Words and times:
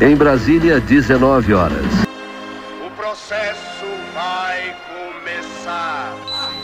Em 0.00 0.16
Brasília, 0.16 0.80
19 0.80 1.52
horas. 1.52 1.84
O 2.86 2.90
processo 2.96 3.84
vai 4.14 4.74
começar. 4.88 6.16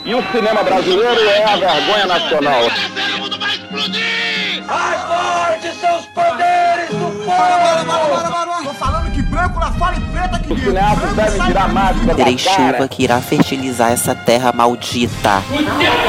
E 0.07 0.15
o 0.15 0.23
cinema 0.33 0.65
brasileiro 0.65 1.21
é 1.21 1.45
a 1.45 1.57
vergonha 1.57 2.07
nacional. 2.07 2.63
O 2.65 3.21
mundo 3.21 3.39
vai 3.39 3.51
explodir! 3.51 4.36
Mais 4.67 5.01
forte 5.03 5.81
são 5.81 5.99
os 5.99 6.07
poderes 6.07 6.89
do 6.91 7.25
povo! 7.25 8.65
Tô 8.65 8.75
falando 8.75 9.13
que 9.13 9.23
branco 9.23 9.61
lá 9.61 9.73
fora 9.73 9.97
e 9.97 10.01
preta 10.01 10.39
que 10.41 10.53
Os 10.53 10.61
cineastas 10.61 11.15
devem 11.15 11.47
tirar 11.47 11.65
a 11.65 11.69
máscara 11.69 12.15
Terei 12.15 12.39
chuva 12.39 12.89
que 12.89 13.05
irá 13.05 13.21
fertilizar 13.21 13.93
essa 13.93 14.15
terra 14.15 14.53
maldita. 14.53 15.43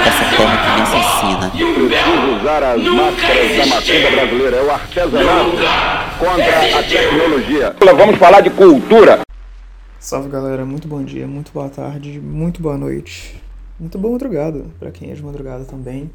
Essa 0.06 0.36
terra 0.36 0.58
que 0.58 0.70
me 0.76 0.82
assassina. 0.82 1.52
Preciso 1.52 2.40
usar 2.40 2.64
as 2.64 2.82
máscaras 2.84 3.58
da 3.58 3.66
macumba 3.68 4.12
brasileira. 4.12 4.58
É 4.58 4.64
o 4.64 4.72
artesanato 4.72 5.52
contra 6.18 6.80
a 6.80 6.84
tecnologia. 6.84 7.76
Vamos 7.96 8.18
falar 8.18 8.42
de 8.42 8.50
cultura. 8.50 9.20
Salve 10.00 10.30
galera, 10.30 10.66
muito 10.66 10.88
bom 10.88 11.04
dia, 11.04 11.28
muito 11.28 11.52
boa 11.52 11.70
tarde, 11.70 12.20
muito 12.20 12.62
boa 12.62 12.78
noite, 12.78 13.36
muito 13.78 13.98
boa 13.98 14.14
madrugada, 14.14 14.64
pra 14.80 14.90
quem 14.90 15.12
é 15.12 15.14
de 15.14 15.22
madrugada 15.22 15.66
também. 15.66 16.10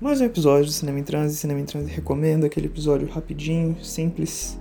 Mais 0.00 0.18
um 0.18 0.24
episódio 0.24 0.64
do 0.64 0.72
Cinema 0.72 0.98
em 0.98 1.02
Transe, 1.02 1.36
Cinema 1.36 1.60
em 1.60 1.64
Transe 1.66 1.90
recomenda 1.90 2.46
aquele 2.46 2.68
episódio 2.68 3.06
rapidinho, 3.06 3.76
simples, 3.84 4.58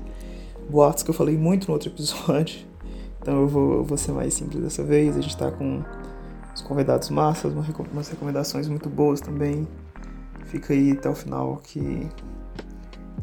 boatos 0.70 1.02
que 1.02 1.10
eu 1.10 1.14
falei 1.14 1.38
muito 1.38 1.68
no 1.68 1.74
outro 1.74 1.88
episódio, 1.90 2.60
então 3.22 3.40
eu 3.42 3.48
vou, 3.48 3.74
eu 3.76 3.84
vou 3.86 3.98
ser 3.98 4.12
mais 4.12 4.34
simples 4.34 4.62
dessa 4.62 4.84
vez. 4.84 5.16
A 5.16 5.22
gente 5.22 5.38
tá 5.38 5.50
com 5.50 5.82
os 6.54 6.62
convidados 6.62 7.10
massas, 7.10 7.54
umas 7.54 8.10
recomendações 8.10 8.68
muito 8.68 8.90
boas 8.90 9.22
também. 9.22 9.66
Fica 10.48 10.74
aí 10.74 10.92
até 10.92 11.10
o 11.10 11.16
final 11.16 11.56
que 11.64 11.80
tem 11.80 12.10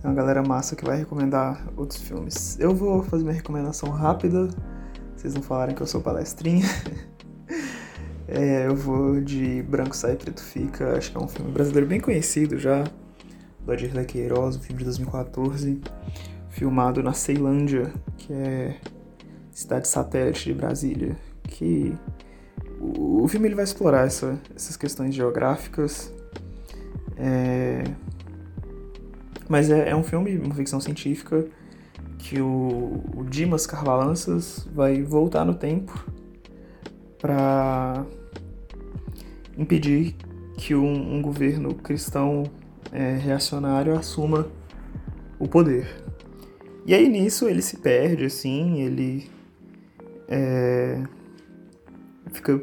uma 0.03 0.14
galera 0.14 0.42
massa 0.42 0.75
que 0.75 0.87
vai 0.87 0.97
recomendar 0.97 1.67
outros 1.77 2.01
filmes. 2.01 2.59
Eu 2.59 2.75
vou 2.75 3.03
fazer 3.03 3.25
minha 3.25 3.34
recomendação 3.34 3.91
rápida 3.91 4.48
vocês 5.17 5.34
não 5.34 5.42
falarem 5.42 5.75
que 5.75 5.83
eu 5.83 5.87
sou 5.87 6.01
palestrinha. 6.01 6.64
É, 8.28 8.66
eu 8.66 8.74
vou 8.74 9.20
de 9.20 9.62
Branco 9.62 9.94
Sai 9.96 10.16
Preto 10.16 10.42
Fica, 10.42 10.96
acho 10.96 11.12
que 11.12 11.16
é 11.16 11.20
um 11.20 11.28
filme 11.28 11.50
brasileiro 11.52 11.86
bem 11.86 12.00
conhecido 12.00 12.58
já, 12.58 12.84
do 13.64 13.72
Adirley 13.72 14.05
Queiroz, 14.05 14.56
um 14.56 14.60
filme 14.60 14.78
de 14.78 14.84
2014, 14.84 15.80
filmado 16.50 17.02
na 17.02 17.12
Ceilândia, 17.12 17.92
que 18.18 18.33
é 18.33 18.77
cidade 19.52 19.86
satélite 19.86 20.46
de 20.46 20.55
Brasília, 20.55 21.16
que 21.44 21.94
o, 22.80 23.22
o 23.22 23.28
filme 23.28 23.46
ele 23.46 23.55
vai 23.55 23.64
explorar 23.64 24.06
essa- 24.06 24.38
essas 24.55 24.77
questões 24.77 25.14
geográficas, 25.14 26.12
é, 27.16 27.84
mas 29.48 29.70
é, 29.70 29.90
é 29.90 29.96
um 29.96 30.02
filme, 30.02 30.36
uma 30.38 30.55
ficção 30.55 30.80
científica, 30.80 31.46
que 32.18 32.40
o, 32.40 33.05
o 33.16 33.24
Dimas 33.24 33.66
Carvalanças 33.68 34.66
vai 34.74 35.00
voltar 35.02 35.44
no 35.44 35.55
tempo 35.55 36.05
para 37.27 38.06
impedir 39.58 40.14
que 40.56 40.77
um, 40.77 41.16
um 41.16 41.20
governo 41.20 41.74
cristão 41.74 42.44
é, 42.92 43.16
reacionário 43.16 43.98
assuma 43.98 44.46
o 45.36 45.48
poder. 45.48 45.88
E 46.86 46.94
aí 46.94 47.08
nisso 47.08 47.48
ele 47.48 47.60
se 47.62 47.78
perde, 47.78 48.27
assim, 48.27 48.80
ele 48.80 49.28
é, 50.28 51.02
fica 52.33 52.62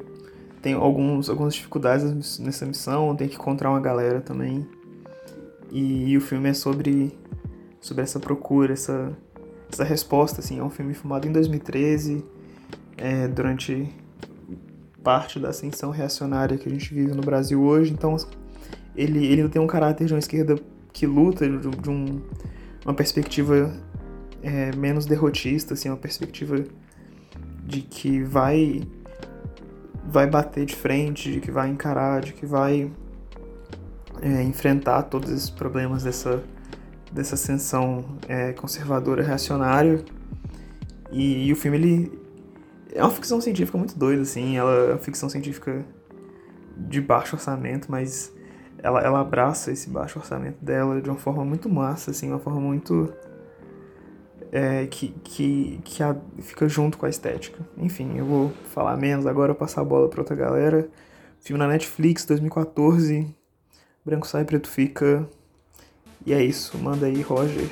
tem 0.61 0.75
alguns, 0.75 1.29
algumas 1.29 1.55
dificuldades 1.55 2.39
nessa 2.39 2.65
missão, 2.65 3.13
tem 3.17 3.27
que 3.27 3.35
encontrar 3.35 3.69
uma 3.69 3.81
galera 3.81 4.21
também. 4.21 4.65
E, 5.69 6.15
o 6.15 6.21
filme 6.21 6.47
é 6.49 6.53
sobre 6.53 7.11
sobre 7.81 8.01
essa 8.01 8.17
procura, 8.17 8.71
essa 8.71 9.11
essa 9.69 9.83
resposta, 9.83 10.39
assim, 10.39 10.59
é 10.59 10.63
um 10.63 10.69
filme 10.69 10.93
filmado 10.93 11.27
em 11.27 11.33
2013, 11.33 12.23
é, 12.95 13.27
durante 13.27 13.91
parte 15.03 15.39
da 15.39 15.49
ascensão 15.49 15.91
reacionária 15.91 16.57
que 16.57 16.67
a 16.67 16.71
gente 16.71 16.93
vive 16.93 17.13
no 17.13 17.21
Brasil 17.21 17.61
hoje, 17.61 17.91
então 17.91 18.15
ele, 18.95 19.25
ele 19.25 19.47
tem 19.49 19.61
um 19.61 19.67
caráter 19.67 20.07
de 20.07 20.13
uma 20.13 20.19
esquerda 20.19 20.55
que 20.91 21.05
luta, 21.05 21.47
de, 21.47 21.69
de 21.69 21.89
um- 21.89 22.21
uma 22.85 22.93
perspectiva 22.93 23.73
é, 24.41 24.75
menos 24.75 25.05
derrotista, 25.05 25.73
assim, 25.73 25.89
uma 25.89 25.97
perspectiva 25.97 26.63
de 27.65 27.81
que 27.81 28.21
vai 28.23 28.81
vai 30.05 30.27
bater 30.29 30.65
de 30.65 30.75
frente, 30.75 31.31
de 31.31 31.39
que 31.39 31.49
vai 31.49 31.69
encarar, 31.69 32.21
de 32.21 32.33
que 32.33 32.45
vai 32.45 32.91
é, 34.21 34.43
enfrentar 34.43 35.03
todos 35.03 35.31
esses 35.31 35.49
problemas 35.49 36.03
dessa 36.03 36.43
dessa 37.11 37.35
ascensão 37.35 38.03
é, 38.27 38.53
conservadora 38.53 39.23
reacionária. 39.23 40.03
E, 41.11 41.47
e 41.47 41.53
o 41.53 41.55
filme 41.55 41.77
ele 41.77 42.22
é 42.93 43.01
uma 43.01 43.11
ficção 43.11 43.39
científica 43.41 43.77
muito 43.77 43.97
doida 43.97 44.21
assim 44.21 44.57
ela 44.57 44.71
é 44.71 44.89
uma 44.91 44.97
ficção 44.99 45.29
científica 45.29 45.85
de 46.77 47.01
baixo 47.01 47.35
orçamento 47.35 47.91
mas 47.91 48.31
ela, 48.77 49.01
ela 49.01 49.19
abraça 49.19 49.71
esse 49.71 49.89
baixo 49.89 50.19
orçamento 50.19 50.63
dela 50.63 51.01
de 51.01 51.09
uma 51.09 51.17
forma 51.17 51.43
muito 51.45 51.69
massa 51.69 52.11
assim 52.11 52.29
uma 52.29 52.39
forma 52.39 52.59
muito 52.59 53.13
é, 54.51 54.85
que, 54.85 55.09
que, 55.23 55.79
que 55.83 56.03
a- 56.03 56.15
fica 56.39 56.69
junto 56.69 56.95
com 56.97 57.07
a 57.07 57.09
estética. 57.09 57.59
Enfim 57.75 58.17
eu 58.17 58.25
vou 58.25 58.51
falar 58.65 58.95
menos 58.97 59.25
agora 59.25 59.55
passar 59.55 59.81
a 59.81 59.83
bola 59.83 60.07
para 60.07 60.21
outra 60.21 60.35
galera. 60.35 60.87
Filme 61.39 61.57
na 61.57 61.67
Netflix 61.67 62.23
2014 62.25 63.35
branco 64.05 64.27
sai 64.27 64.45
preto 64.45 64.69
fica. 64.69 65.27
E 66.25 66.33
é 66.33 66.43
isso, 66.43 66.77
manda 66.77 67.05
aí, 67.07 67.21
Roger. 67.21 67.67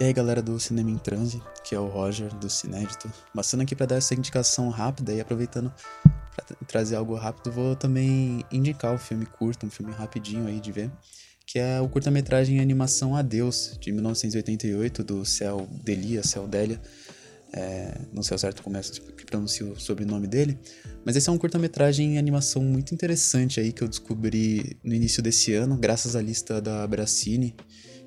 E 0.00 0.04
aí 0.04 0.12
galera 0.12 0.40
do 0.40 0.60
Cinema 0.60 0.92
em 0.92 0.96
Transe, 0.96 1.42
que 1.64 1.74
é 1.74 1.80
o 1.80 1.88
Roger 1.88 2.32
do 2.36 2.48
Cinédito, 2.48 3.12
passando 3.34 3.62
aqui 3.62 3.74
para 3.74 3.86
dar 3.86 3.96
essa 3.96 4.14
indicação 4.14 4.68
rápida 4.68 5.12
e 5.12 5.20
aproveitando 5.20 5.74
para 6.36 6.56
trazer 6.68 6.94
algo 6.94 7.16
rápido, 7.16 7.50
vou 7.50 7.74
também 7.74 8.44
indicar 8.52 8.94
o 8.94 8.98
filme 8.98 9.26
curto, 9.26 9.66
um 9.66 9.70
filme 9.70 9.90
rapidinho 9.92 10.46
aí 10.46 10.60
de 10.60 10.70
ver, 10.70 10.88
que 11.44 11.58
é 11.58 11.80
o 11.80 11.88
curta-metragem 11.88 12.60
Animação 12.60 13.16
Adeus, 13.16 13.76
de 13.80 13.90
1988, 13.90 15.02
do 15.02 15.24
Cel 15.24 15.66
Delia, 15.82 16.22
Cel 16.22 16.46
Delia, 16.46 16.80
é, 17.52 17.98
não 18.12 18.22
sei 18.22 18.36
ao 18.36 18.38
certo 18.38 18.62
como 18.62 18.76
é 18.76 18.80
que 18.80 19.24
pronuncia 19.24 19.66
o 19.66 19.80
sobrenome 19.80 20.28
dele, 20.28 20.56
mas 21.04 21.16
esse 21.16 21.28
é 21.28 21.32
um 21.32 21.38
curta-metragem 21.38 22.14
em 22.14 22.18
animação 22.18 22.62
muito 22.62 22.94
interessante 22.94 23.58
aí 23.58 23.72
que 23.72 23.82
eu 23.82 23.88
descobri 23.88 24.78
no 24.84 24.94
início 24.94 25.20
desse 25.20 25.54
ano, 25.54 25.76
graças 25.76 26.14
à 26.14 26.22
lista 26.22 26.60
da 26.60 26.86
Bracine, 26.86 27.56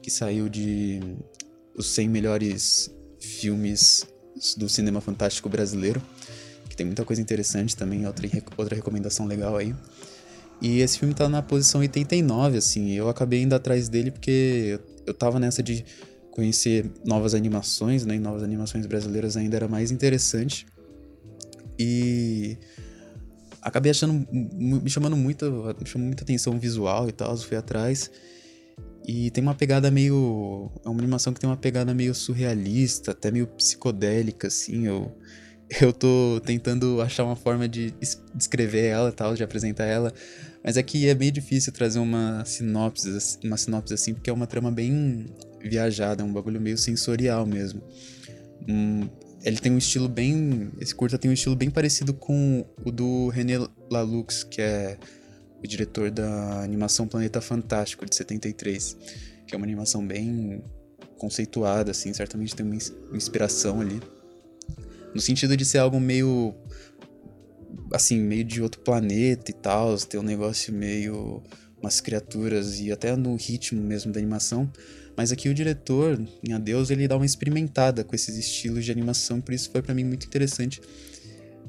que 0.02 0.10
saiu 0.10 0.50
de 0.50 1.00
os 1.76 1.88
100 1.88 2.10
melhores 2.10 2.92
filmes 3.20 4.06
do 4.58 4.68
cinema 4.68 5.02
fantástico 5.02 5.48
brasileiro, 5.50 6.02
que 6.70 6.76
tem 6.76 6.86
muita 6.86 7.04
coisa 7.04 7.22
interessante 7.22 7.76
também, 7.76 8.06
outra, 8.08 8.28
outra 8.58 8.76
recomendação 8.76 9.26
legal 9.26 9.58
aí. 9.58 9.76
E 10.62 10.80
esse 10.80 11.00
filme 11.00 11.14
tá 11.14 11.28
na 11.28 11.42
posição 11.42 11.82
89, 11.82 12.58
assim, 12.58 12.92
eu 12.92 13.10
acabei 13.10 13.42
indo 13.42 13.56
atrás 13.56 13.90
dele 13.90 14.12
porque 14.12 14.80
eu, 15.06 15.14
tava 15.14 15.40
nessa 15.40 15.64
de 15.64 15.84
conhecer 16.30 16.90
novas 17.04 17.34
animações, 17.34 18.06
né, 18.06 18.16
e 18.16 18.20
novas 18.20 18.44
animações 18.44 18.86
brasileiras 18.86 19.36
ainda 19.36 19.56
era 19.56 19.68
mais 19.68 19.92
interessante. 19.92 20.68
E 21.80 22.58
acabei 23.62 23.90
achando, 23.90 24.26
me 24.32 24.90
chamando 24.90 25.18
muita, 25.18 25.50
me 25.50 25.86
chamou 25.86 26.08
muita 26.08 26.24
atenção 26.24 26.60
visual 26.60 27.10
e 27.10 27.12
tal, 27.12 27.36
fui 27.38 27.58
atrás. 27.58 28.12
E 29.06 29.32
tem 29.32 29.42
uma 29.44 29.56
pegada 29.56 29.90
meio. 29.90 30.72
É 30.86 30.90
uma 30.90 31.00
animação 31.00 31.34
que 31.34 31.40
tem 31.40 31.50
uma 31.50 31.58
pegada 31.58 31.94
meio 31.94 32.14
surrealista, 32.14 33.12
até 33.12 33.32
meio 33.32 33.48
psicodélica, 33.48 34.48
assim. 34.48 34.88
Eu, 34.88 35.12
eu 35.82 35.92
tô 35.92 36.40
tentando 36.46 37.02
achar 37.02 37.24
uma 37.24 37.36
forma 37.36 37.68
de 37.68 37.94
es- 38.02 38.22
descrever 38.34 38.86
ela 38.86 39.12
tal, 39.12 39.34
de 39.36 39.44
apresentar 39.44 39.86
ela. 39.86 40.14
Mas 40.64 40.78
que 40.84 41.08
é 41.08 41.16
meio 41.16 41.32
difícil 41.32 41.74
trazer 41.74 42.00
uma 42.00 42.46
sinopse, 42.46 43.10
ass- 43.16 43.40
uma 43.44 43.58
sinopse 43.58 43.94
assim, 43.94 44.14
porque 44.14 44.30
é 44.30 44.34
uma 44.34 44.46
trama 44.46 44.72
bem 44.72 45.26
viajada, 45.60 46.22
é 46.22 46.26
um 46.26 46.32
bagulho 46.32 46.62
meio 46.62 46.78
sensorial 46.78 47.46
mesmo. 47.46 47.82
Hum, 48.68 49.10
ele 49.44 49.58
tem 49.58 49.72
um 49.72 49.78
estilo 49.78 50.08
bem. 50.08 50.70
Esse 50.80 50.94
curta 50.94 51.18
tem 51.18 51.32
um 51.32 51.34
estilo 51.34 51.56
bem 51.56 51.72
parecido 51.72 52.14
com 52.14 52.64
o 52.86 52.92
do 52.92 53.30
René 53.30 53.58
Laloux, 53.90 54.44
que 54.44 54.62
é 54.62 54.98
o 55.64 55.68
diretor 55.68 56.10
da 56.12 56.62
animação 56.64 57.08
Planeta 57.08 57.40
Fantástico 57.42 58.06
de 58.06 58.16
73, 58.16 58.98
que 59.48 59.54
é 59.54 59.58
uma 59.58 59.66
animação 59.66 60.06
bem 60.06 60.64
conceituada, 61.18 61.92
assim, 61.92 62.14
certamente 62.14 62.56
tem 62.56 62.66
uma 62.66 62.76
ins- 62.76 62.94
inspiração 63.14 63.80
ali. 63.82 64.02
No 65.14 65.22
sentido 65.22 65.56
de 65.56 65.66
ser 65.66 65.78
algo 65.80 66.00
meio. 66.00 66.56
assim, 67.94 68.20
meio 68.20 68.44
de 68.44 68.62
outro 68.62 68.82
planeta 68.82 69.52
e 69.52 69.54
tal, 69.54 69.98
ter 69.98 70.18
um 70.18 70.24
negócio 70.24 70.74
meio 70.74 71.44
umas 71.82 72.00
criaturas 72.00 72.80
e 72.80 72.92
até 72.92 73.16
no 73.16 73.36
ritmo 73.36 73.82
mesmo 73.82 74.12
da 74.12 74.20
animação. 74.20 74.72
Mas 75.18 75.32
aqui 75.32 75.50
o 75.50 75.54
diretor, 75.54 76.20
em 76.44 76.54
Adeus, 76.54 76.90
ele 76.90 77.08
dá 77.08 77.18
uma 77.18 77.26
experimentada 77.26 78.04
com 78.04 78.16
esses 78.16 78.38
estilos 78.38 78.86
de 78.86 78.92
animação, 78.92 79.42
por 79.42 79.54
isso 79.54 79.70
foi 79.70 79.82
para 79.82 79.94
mim 79.94 80.04
muito 80.04 80.26
interessante 80.26 80.80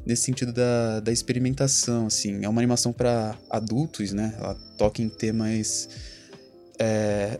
nesse 0.05 0.23
sentido 0.23 0.53
da, 0.53 1.01
da 1.01 1.13
experimentação, 1.13 2.07
assim. 2.07 2.45
É 2.45 2.49
uma 2.49 2.61
animação 2.61 2.93
para 2.93 3.37
adultos, 3.51 4.13
né? 4.13 4.35
Ela 4.39 4.55
toca 4.77 5.03
em 5.03 5.09
temas... 5.09 5.89
É, 6.79 7.39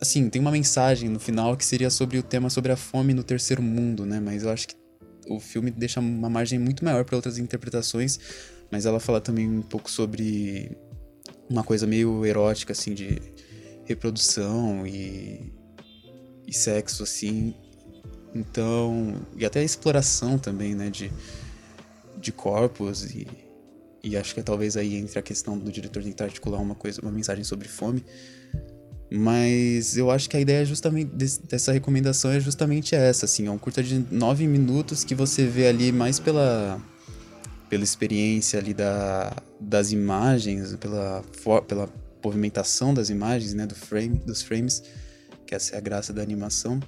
assim, 0.00 0.28
tem 0.28 0.40
uma 0.40 0.50
mensagem 0.50 1.08
no 1.08 1.20
final 1.20 1.56
que 1.56 1.64
seria 1.64 1.90
sobre 1.90 2.18
o 2.18 2.22
tema 2.22 2.50
sobre 2.50 2.72
a 2.72 2.76
fome 2.76 3.14
no 3.14 3.22
terceiro 3.22 3.62
mundo, 3.62 4.04
né? 4.04 4.20
Mas 4.20 4.42
eu 4.42 4.50
acho 4.50 4.68
que 4.68 4.74
o 5.28 5.40
filme 5.40 5.70
deixa 5.70 6.00
uma 6.00 6.28
margem 6.28 6.58
muito 6.58 6.84
maior 6.84 7.04
para 7.04 7.16
outras 7.16 7.38
interpretações, 7.38 8.18
mas 8.70 8.86
ela 8.86 9.00
fala 9.00 9.20
também 9.20 9.48
um 9.48 9.62
pouco 9.62 9.90
sobre 9.90 10.76
uma 11.48 11.62
coisa 11.62 11.86
meio 11.86 12.24
erótica, 12.24 12.72
assim, 12.72 12.94
de 12.94 13.20
reprodução 13.84 14.86
e, 14.86 15.52
e 16.46 16.52
sexo, 16.52 17.02
assim. 17.02 17.54
Então, 18.34 19.14
e 19.36 19.44
até 19.44 19.60
a 19.60 19.62
exploração 19.62 20.38
também, 20.38 20.74
né, 20.74 20.90
de, 20.90 21.10
de 22.24 22.32
corpos 22.32 23.04
e, 23.04 23.26
e 24.02 24.16
acho 24.16 24.34
que 24.34 24.40
é 24.40 24.42
talvez 24.42 24.76
aí 24.76 24.96
entre 24.96 25.18
a 25.18 25.22
questão 25.22 25.58
do 25.58 25.70
diretor 25.70 26.02
tentar 26.02 26.24
articular 26.24 26.60
uma 26.60 26.74
coisa, 26.74 27.00
uma 27.00 27.12
mensagem 27.12 27.44
sobre 27.44 27.68
fome. 27.68 28.04
Mas 29.10 29.96
eu 29.96 30.10
acho 30.10 30.28
que 30.28 30.36
a 30.36 30.40
ideia 30.40 30.64
justamente 30.64 31.10
dessa 31.46 31.72
recomendação 31.72 32.32
é 32.32 32.40
justamente 32.40 32.94
essa, 32.94 33.26
assim, 33.26 33.46
é 33.46 33.50
um 33.50 33.58
curta 33.58 33.82
de 33.82 34.04
nove 34.10 34.46
minutos 34.46 35.04
que 35.04 35.14
você 35.14 35.46
vê 35.46 35.68
ali 35.68 35.92
mais 35.92 36.18
pela 36.18 36.80
pela 37.68 37.82
experiência 37.82 38.58
ali 38.58 38.72
da, 38.72 39.34
das 39.58 39.90
imagens, 39.90 40.76
pela, 40.76 41.24
pela 41.66 41.88
movimentação 42.24 42.94
das 42.94 43.10
imagens, 43.10 43.52
né, 43.54 43.66
do 43.66 43.74
frame, 43.74 44.18
dos 44.18 44.42
frames, 44.42 44.82
que 45.46 45.54
essa 45.54 45.74
é 45.74 45.78
a 45.78 45.80
graça 45.80 46.12
da 46.12 46.22
animação. 46.22 46.78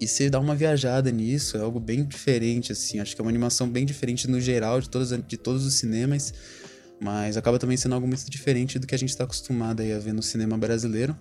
E 0.00 0.06
você 0.06 0.28
dá 0.28 0.38
uma 0.38 0.54
viajada 0.54 1.10
nisso, 1.10 1.56
é 1.56 1.60
algo 1.60 1.80
bem 1.80 2.04
diferente, 2.04 2.72
assim, 2.72 3.00
acho 3.00 3.14
que 3.14 3.20
é 3.20 3.24
uma 3.24 3.30
animação 3.30 3.68
bem 3.68 3.86
diferente 3.86 4.28
no 4.28 4.40
geral 4.40 4.80
de 4.80 4.90
todos, 4.90 5.10
de 5.10 5.36
todos 5.36 5.64
os 5.64 5.74
cinemas, 5.74 6.34
mas 7.00 7.36
acaba 7.36 7.58
também 7.58 7.76
sendo 7.76 7.94
algo 7.94 8.06
muito 8.06 8.30
diferente 8.30 8.78
do 8.78 8.86
que 8.86 8.94
a 8.94 8.98
gente 8.98 9.10
está 9.10 9.24
acostumado 9.24 9.82
a 9.82 9.98
ver 9.98 10.12
no 10.12 10.22
cinema 10.22 10.58
brasileiro. 10.58 11.16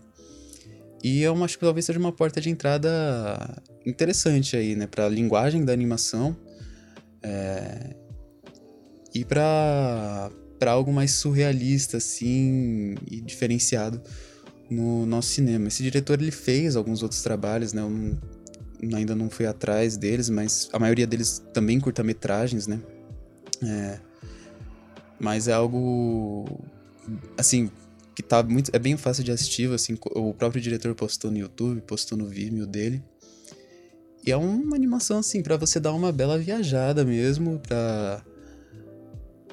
E 1.04 1.22
eu 1.22 1.42
acho 1.44 1.58
que 1.58 1.64
talvez 1.64 1.86
seja 1.86 2.00
uma 2.00 2.12
porta 2.12 2.42
de 2.42 2.50
entrada 2.50 3.62
interessante 3.86 4.58
aí, 4.58 4.76
né, 4.76 4.88
para 4.88 5.06
a 5.06 5.10
linguagem 5.10 5.64
da 5.64 5.72
animação. 5.72 6.36
É, 7.22 7.96
e 9.14 9.24
para 9.24 10.30
para 10.60 10.72
algo 10.72 10.92
mais 10.92 11.12
surrealista 11.12 11.98
assim 11.98 12.96
e 13.10 13.22
diferenciado 13.22 14.02
no 14.70 15.06
nosso 15.06 15.30
cinema. 15.30 15.68
Esse 15.68 15.84
diretor 15.84 16.20
ele 16.22 16.32
fez 16.32 16.76
alguns 16.76 17.04
outros 17.04 17.22
trabalhos, 17.22 17.74
né? 17.74 17.82
Eu 17.82 17.90
não, 17.90 18.18
ainda 18.94 19.16
não 19.16 19.30
fui 19.30 19.46
atrás 19.46 19.98
deles, 19.98 20.30
mas 20.30 20.70
a 20.74 20.80
maioria 20.80 21.08
deles 21.08 21.44
também 21.54 21.80
curta-metragens, 21.80 22.68
né? 22.68 22.80
É, 23.64 24.00
mas 25.20 25.48
é 25.48 25.54
algo 25.54 26.46
assim 27.38 27.72
que 28.16 28.24
tá 28.24 28.42
muito 28.44 28.72
é 28.74 28.80
bem 28.80 28.96
fácil 28.96 29.24
de 29.24 29.32
assistir, 29.32 29.72
assim, 29.74 29.98
o 30.12 30.34
próprio 30.34 30.62
diretor 30.62 30.94
postou 30.96 31.30
no 31.30 31.38
YouTube, 31.38 31.82
postou 31.82 32.18
no 32.18 32.28
Vimeo 32.28 32.66
dele. 32.66 33.04
E 34.26 34.32
é 34.32 34.38
uma 34.38 34.76
animação 34.76 35.20
assim 35.20 35.44
para 35.44 35.58
você 35.58 35.80
dar 35.80 35.94
uma 35.94 36.12
bela 36.12 36.38
viajada 36.38 37.04
mesmo, 37.04 37.60
para 37.60 38.24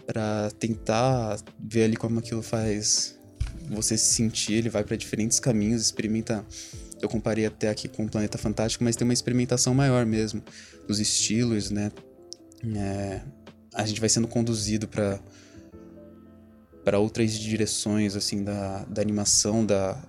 para 0.06 0.50
tentar 0.58 1.38
ver 1.58 1.84
ali 1.84 1.96
como 1.96 2.19
aquilo 2.19 2.43
faz 2.43 3.19
você 3.69 3.96
se 3.96 4.14
sentir. 4.14 4.55
Ele 4.55 4.69
vai 4.69 4.84
para 4.84 4.96
diferentes 4.96 5.38
caminhos, 5.40 5.82
experimenta. 5.82 6.44
Eu 7.02 7.08
comparei 7.08 7.44
até 7.44 7.69
aqui 7.69 7.88
com 7.88 8.04
o 8.04 8.08
Planeta 8.08 8.38
Fantástico, 8.38 8.84
mas 8.84 8.94
tem 8.94 9.04
uma 9.04 9.12
experimentação 9.12 9.75
maior 9.75 10.06
mesmo 10.06 10.40
nos 10.88 11.00
estilos, 11.00 11.70
né? 11.70 11.90
É, 12.76 13.20
a 13.75 13.84
gente 13.84 13.99
vai 13.99 14.08
sendo 14.08 14.28
conduzido 14.28 14.87
para 14.87 15.20
para 16.84 16.99
outras 16.99 17.32
direções 17.32 18.16
assim 18.16 18.43
da, 18.43 18.84
da 18.84 19.02
animação 19.02 19.64
da 19.64 20.00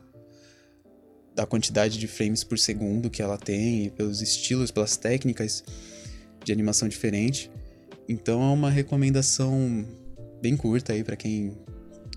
da 1.35 1.47
quantidade 1.47 1.97
de 1.97 2.07
frames 2.07 2.43
por 2.43 2.59
segundo 2.59 3.09
que 3.09 3.21
ela 3.21 3.39
tem, 3.39 3.89
pelos 3.89 4.21
estilos, 4.21 4.69
pelas 4.69 4.95
técnicas 4.95 5.63
de 6.45 6.51
animação 6.51 6.87
diferente. 6.87 7.49
Então 8.07 8.39
é 8.41 8.53
uma 8.53 8.69
recomendação 8.69 9.83
bem 10.39 10.55
curta 10.55 10.93
aí 10.93 11.03
para 11.03 11.15
quem 11.15 11.57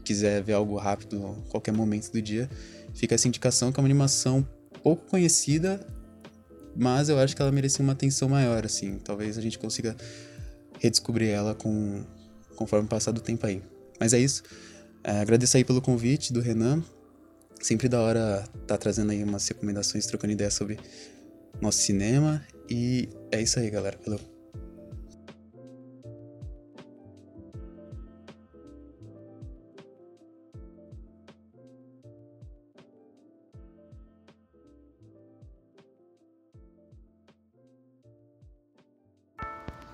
quiser 0.04 0.42
ver 0.42 0.52
algo 0.52 0.76
rápido 0.76 1.26
a 1.26 1.50
qualquer 1.50 1.72
momento 1.72 2.12
do 2.12 2.20
dia. 2.20 2.48
Fica 2.94 3.14
essa 3.14 3.26
indicação 3.26 3.72
que 3.72 3.80
é 3.80 3.82
uma 3.82 3.86
animação 3.86 4.46
pouco 4.86 5.04
conhecida, 5.10 5.84
mas 6.76 7.08
eu 7.08 7.18
acho 7.18 7.34
que 7.34 7.42
ela 7.42 7.50
merecia 7.50 7.82
uma 7.82 7.92
atenção 7.92 8.28
maior, 8.28 8.64
assim. 8.64 9.00
Talvez 9.02 9.36
a 9.36 9.40
gente 9.40 9.58
consiga 9.58 9.96
redescobrir 10.78 11.28
ela 11.28 11.56
com 11.56 12.04
conforme 12.54 12.86
passar 12.86 13.10
do 13.10 13.20
tempo 13.20 13.44
aí. 13.44 13.60
Mas 13.98 14.12
é 14.12 14.20
isso. 14.20 14.44
É, 15.02 15.18
agradeço 15.18 15.56
aí 15.56 15.64
pelo 15.64 15.82
convite 15.82 16.32
do 16.32 16.40
Renan. 16.40 16.84
Sempre 17.60 17.88
da 17.88 18.00
hora 18.00 18.44
tá 18.64 18.78
trazendo 18.78 19.10
aí 19.10 19.24
umas 19.24 19.48
recomendações, 19.48 20.06
trocando 20.06 20.34
ideias 20.34 20.54
sobre 20.54 20.78
nosso 21.60 21.78
cinema. 21.78 22.40
E 22.70 23.08
é 23.32 23.42
isso 23.42 23.58
aí, 23.58 23.68
galera. 23.68 23.98
Valeu. 24.04 24.35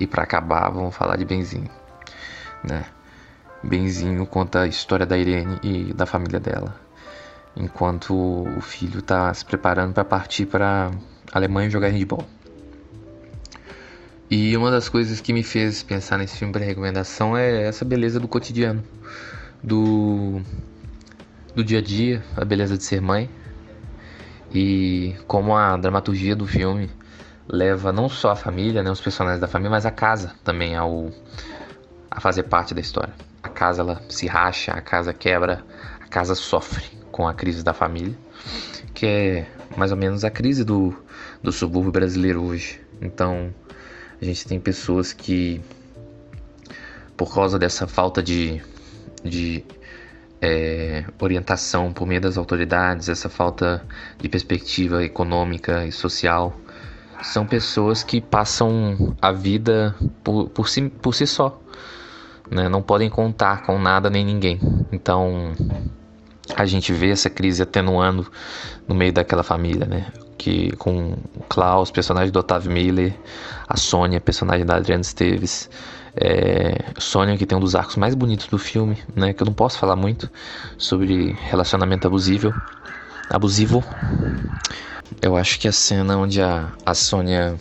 E 0.02 0.06
para 0.08 0.25
acabar, 0.25 0.69
vamos 0.69 0.96
falar 0.96 1.14
de 1.14 1.25
Benzinho, 1.25 1.70
né? 2.64 2.84
Benzinho 3.62 4.26
conta 4.26 4.62
a 4.62 4.66
história 4.66 5.06
da 5.06 5.16
Irene 5.16 5.60
e 5.62 5.94
da 5.94 6.04
família 6.04 6.40
dela, 6.40 6.75
enquanto 7.54 8.12
o 8.12 8.60
filho 8.60 8.99
está 8.99 9.32
se 9.32 9.44
preparando 9.44 9.94
para 9.94 10.04
partir 10.04 10.46
para 10.46 10.90
Alemanha 11.32 11.70
jogar 11.70 11.87
handball. 11.90 12.26
E 14.28 14.56
uma 14.56 14.72
das 14.72 14.88
coisas 14.88 15.20
que 15.20 15.32
me 15.32 15.44
fez 15.44 15.84
pensar 15.84 16.19
nesse 16.19 16.37
filme 16.37 16.52
para 16.52 16.64
recomendação 16.64 17.37
é 17.37 17.62
essa 17.62 17.84
beleza 17.84 18.19
do 18.19 18.26
cotidiano, 18.26 18.82
do 19.62 20.43
do 21.54 21.62
dia 21.62 21.78
a 21.78 21.82
dia, 21.82 22.25
a 22.37 22.44
beleza 22.44 22.76
de 22.76 22.82
ser 22.82 23.00
mãe 23.00 23.31
e 24.52 25.14
como 25.28 25.56
a 25.56 25.76
dramaturgia 25.76 26.35
do 26.35 26.44
filme 26.44 26.90
leva 27.49 27.92
não 27.92 28.08
só 28.08 28.30
a 28.30 28.37
família, 28.37 28.82
né, 28.82 28.90
os 28.90 29.00
personagens 29.00 29.40
da 29.40 29.49
família, 29.49 29.70
mas 29.70 29.87
a 29.87 29.90
casa 29.90 30.32
também 30.44 30.76
ao 30.76 31.11
a 32.11 32.20
fazer 32.20 32.44
parte 32.44 32.75
da 32.75 32.80
história. 32.80 33.12
A 33.42 33.49
casa 33.49 33.80
ela 33.80 34.02
se 34.08 34.26
racha, 34.26 34.72
a 34.72 34.80
casa 34.80 35.12
quebra, 35.12 35.64
a 36.00 36.06
casa 36.06 36.34
sofre 36.34 36.84
com 37.11 37.26
a 37.26 37.34
crise 37.34 37.62
da 37.62 37.72
família, 37.72 38.16
que 38.94 39.06
é 39.06 39.46
mais 39.76 39.90
ou 39.90 39.96
menos 39.96 40.25
a 40.25 40.30
crise 40.30 40.64
do, 40.64 40.94
do 41.42 41.50
subúrbio 41.50 41.90
brasileiro 41.90 42.42
hoje. 42.42 42.80
Então, 43.00 43.52
a 44.20 44.25
gente 44.25 44.46
tem 44.46 44.61
pessoas 44.61 45.12
que, 45.12 45.61
por 47.16 47.34
causa 47.34 47.58
dessa 47.58 47.87
falta 47.87 48.22
de, 48.22 48.62
de 49.25 49.64
é, 50.40 51.04
orientação 51.18 51.92
por 51.92 52.06
meio 52.06 52.20
das 52.20 52.37
autoridades, 52.37 53.08
essa 53.08 53.28
falta 53.28 53.87
de 54.18 54.28
perspectiva 54.28 55.02
econômica 55.04 55.87
e 55.87 55.92
social, 55.92 56.54
são 57.23 57.47
pessoas 57.47 58.02
que 58.02 58.21
passam 58.21 59.17
a 59.21 59.33
vida 59.33 59.95
por, 60.23 60.49
por, 60.50 60.69
si, 60.69 60.88
por 60.88 61.14
si 61.14 61.26
só. 61.26 61.61
Né? 62.50 62.69
Não 62.69 62.83
podem 62.83 63.09
contar 63.09 63.62
com 63.62 63.79
nada 63.79 64.11
nem 64.11 64.25
ninguém. 64.25 64.61
Então 64.91 65.52
a 66.55 66.67
gente 66.67 66.93
vê 66.93 67.11
essa 67.11 67.31
crise 67.31 67.62
atenuando 67.62 68.26
no 68.87 68.95
meio 68.95 69.12
daquela 69.12 69.43
família, 69.43 69.87
né? 69.87 70.07
Que 70.37 70.75
com 70.76 71.12
o 71.37 71.43
Klaus, 71.49 71.91
personagem 71.91 72.33
do 72.33 72.38
Otávio 72.38 72.71
Miller, 72.71 73.14
a 73.69 73.76
Sônia, 73.76 74.21
personagem 74.21 74.67
da 74.67 74.76
Adriana 74.76 75.02
Esteves, 75.02 75.71
é, 76.14 76.85
Sônia 76.99 77.38
que 77.38 77.47
tem 77.47 77.57
um 77.57 77.61
dos 77.61 77.75
arcos 77.75 77.97
mais 77.97 78.14
bonitos 78.14 78.49
do 78.49 78.59
filme, 78.59 78.99
né? 79.14 79.33
Que 79.33 79.43
eu 79.43 79.47
não 79.47 79.55
posso 79.55 79.79
falar 79.79 79.97
muito 79.97 80.29
sobre 80.76 81.33
relacionamento 81.41 82.07
abusivo, 82.07 82.52
abusivo, 83.31 83.83
eu 85.23 85.37
acho 85.37 85.61
que 85.61 85.69
a 85.69 85.73
cena 85.73 86.19
onde 86.19 86.43
a, 86.43 86.73
a 86.85 86.95
Sônia 86.95 87.57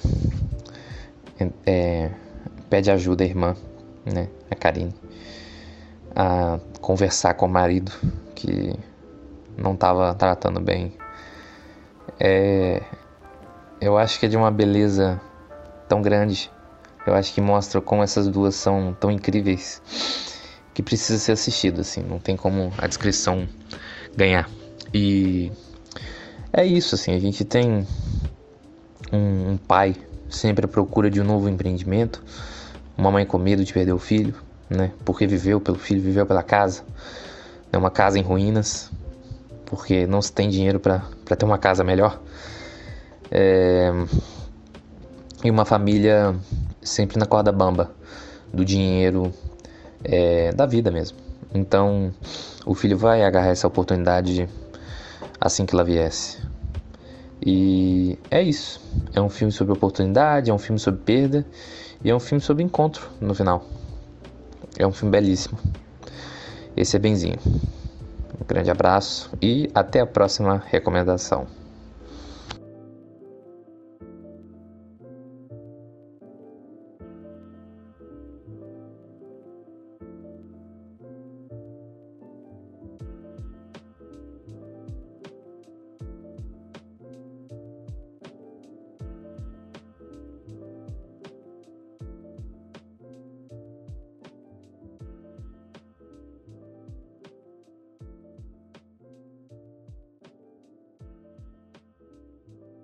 é, 1.63 2.10
pede 2.68 2.89
ajuda 2.89 3.24
à 3.24 3.27
irmã, 3.27 3.56
né, 4.03 4.27
a 4.50 4.56
Karine, 4.56 4.96
a 6.15 6.60
conversar 6.82 7.36
com 7.36 7.46
o 7.46 7.50
marido 7.50 7.91
que 8.34 8.74
não 9.56 9.75
estava 9.75 10.12
tratando 10.15 10.60
bem. 10.60 10.91
É, 12.20 12.82
eu 13.80 13.96
acho 13.96 14.20
que 14.20 14.25
é 14.25 14.30
de 14.30 14.36
uma 14.36 14.50
beleza 14.50 15.22
tão 15.88 16.01
grande. 16.01 16.51
Eu 17.06 17.13
acho 17.13 17.32
que 17.32 17.41
mostra 17.41 17.80
como 17.80 18.01
essas 18.01 18.27
duas 18.27 18.56
são 18.56 18.96
tão 19.00 19.12
incríveis 19.12 19.82
que 20.74 20.82
precisa 20.82 21.20
ser 21.20 21.34
assistido, 21.34 21.82
assim, 21.82 22.01
não 22.01 22.18
tem 22.18 22.36
como 22.36 22.74
a 22.77 22.88
descrição 22.88 23.48
ganhar. 24.15 24.50
E 24.94 25.51
é 26.53 26.65
isso, 26.65 26.96
assim, 26.96 27.13
a 27.13 27.20
gente 27.20 27.43
tem 27.46 27.86
um, 29.12 29.51
um 29.51 29.58
pai 29.58 29.96
sempre 30.29 30.65
à 30.65 30.67
procura 30.67 31.10
de 31.10 31.22
um 31.22 31.24
novo 31.24 31.50
empreendimento, 31.50 32.24
uma 32.98 33.12
mãe 33.12 33.25
com 33.25 33.38
medo 33.38 33.63
de 33.63 33.74
perder 33.74 33.93
o 33.93 34.00
filho, 34.00 34.36
né? 34.70 34.91
Porque 35.03 35.27
viveu 35.27 35.60
pelo 35.60 35.77
filho, 35.77 36.01
viveu 36.01 36.25
pela 36.25 36.43
casa, 36.43 36.84
né? 37.72 37.77
uma 37.77 37.91
casa 37.91 38.17
em 38.17 38.22
ruínas, 38.22 38.91
porque 39.65 40.05
não 40.08 40.22
se 40.22 40.31
tem 40.31 40.50
dinheiro 40.50 40.79
para 40.79 41.01
ter 41.38 41.46
uma 41.46 41.58
casa 41.58 41.84
melhor. 41.84 42.20
É... 43.29 43.91
E 45.43 45.50
uma 45.50 45.65
família 45.65 46.36
sempre 46.81 47.17
na 47.17 47.25
corda 47.25 47.51
bamba 47.51 47.91
do 48.53 48.63
dinheiro, 48.63 49.34
é, 50.03 50.51
da 50.51 50.65
vida 50.65 50.91
mesmo. 50.91 51.17
Então, 51.53 52.13
o 52.65 52.74
filho 52.75 52.98
vai 52.98 53.24
agarrar 53.24 53.50
essa 53.50 53.67
oportunidade 53.67 54.48
assim 55.41 55.65
que 55.65 55.74
ela 55.74 55.83
viesse. 55.83 56.38
E 57.43 58.19
é 58.29 58.41
isso. 58.43 58.79
É 59.13 59.19
um 59.19 59.29
filme 59.29 59.51
sobre 59.51 59.74
oportunidade, 59.74 60.51
é 60.51 60.53
um 60.53 60.60
filme 60.60 60.79
sobre 60.79 61.01
perda 61.01 61.45
e 62.03 62.12
é 62.12 62.15
um 62.15 62.19
filme 62.19 62.39
sobre 62.39 62.63
encontro 62.63 63.10
no 63.19 63.33
final. 63.33 63.65
É 64.77 64.86
um 64.86 64.91
filme 64.91 65.12
belíssimo. 65.12 65.57
Esse 66.77 66.95
é 66.95 67.00
Benzinho. 67.00 67.39
Um 68.39 68.45
grande 68.48 68.69
abraço 68.69 69.31
e 69.41 69.69
até 69.74 70.00
a 70.00 70.05
próxima 70.05 70.63
recomendação. 70.67 71.48